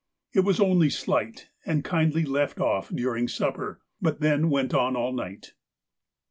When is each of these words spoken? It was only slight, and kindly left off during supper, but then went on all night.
It 0.33 0.39
was 0.39 0.59
only 0.59 0.89
slight, 0.89 1.49
and 1.63 1.83
kindly 1.85 2.25
left 2.25 2.59
off 2.59 2.89
during 2.89 3.27
supper, 3.27 3.79
but 4.01 4.19
then 4.19 4.49
went 4.49 4.73
on 4.73 4.95
all 4.95 5.13
night. 5.13 5.53